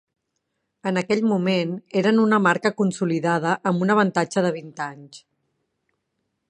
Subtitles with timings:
[0.91, 5.23] En aquell moment eren una marca consolidada amb un avantatge de vint anys.